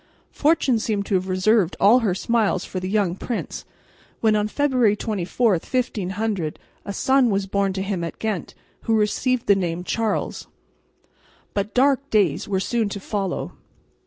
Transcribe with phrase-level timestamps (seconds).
[0.31, 3.65] Fortune seemed to have reserved all her smiles for the young prince,
[4.19, 9.45] when on February 24, 1500, a son was born to him at Ghent, who received
[9.45, 10.47] the name Charles.
[11.53, 13.51] But dark days were soon to follow.